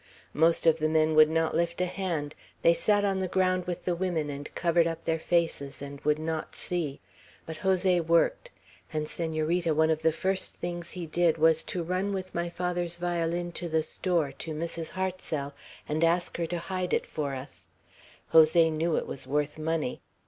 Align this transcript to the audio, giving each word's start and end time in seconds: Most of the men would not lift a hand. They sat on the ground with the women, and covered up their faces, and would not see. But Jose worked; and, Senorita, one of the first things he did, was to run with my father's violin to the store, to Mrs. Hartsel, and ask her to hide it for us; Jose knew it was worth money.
Most 0.33 0.65
of 0.65 0.79
the 0.79 0.89
men 0.89 1.13
would 1.13 1.29
not 1.29 1.53
lift 1.55 1.79
a 1.79 1.85
hand. 1.85 2.33
They 2.63 2.73
sat 2.73 3.05
on 3.05 3.19
the 3.19 3.27
ground 3.27 3.67
with 3.67 3.85
the 3.85 3.93
women, 3.93 4.31
and 4.31 4.49
covered 4.55 4.87
up 4.87 5.05
their 5.05 5.19
faces, 5.19 5.79
and 5.79 6.01
would 6.01 6.17
not 6.17 6.55
see. 6.55 6.99
But 7.45 7.57
Jose 7.57 7.99
worked; 7.99 8.49
and, 8.91 9.07
Senorita, 9.07 9.75
one 9.75 9.91
of 9.91 10.01
the 10.01 10.11
first 10.11 10.55
things 10.55 10.93
he 10.93 11.05
did, 11.05 11.37
was 11.37 11.61
to 11.65 11.83
run 11.83 12.13
with 12.13 12.33
my 12.33 12.49
father's 12.49 12.95
violin 12.97 13.51
to 13.51 13.69
the 13.69 13.83
store, 13.83 14.31
to 14.39 14.55
Mrs. 14.55 14.89
Hartsel, 14.89 15.53
and 15.87 16.03
ask 16.03 16.35
her 16.37 16.47
to 16.47 16.57
hide 16.57 16.95
it 16.95 17.05
for 17.05 17.35
us; 17.35 17.67
Jose 18.29 18.71
knew 18.71 18.95
it 18.95 19.05
was 19.05 19.27
worth 19.27 19.59
money. 19.59 20.01